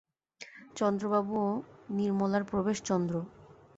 চন্দ্রবাবু 0.75 1.33
ও 1.45 1.49
নির্মলার 1.89 2.43
প্রবেশ 2.43 2.77
চন্দ্র। 2.83 3.13